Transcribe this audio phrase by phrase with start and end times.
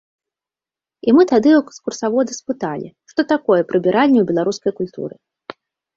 [1.09, 5.15] І мы тады ў экскурсавода спыталі, што такое прыбіральня ў беларускай культуры.